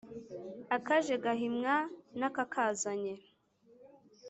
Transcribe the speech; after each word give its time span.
Akaje 0.75 1.13
gahimwa 1.23 1.75
n’akakazanye. 2.19 3.13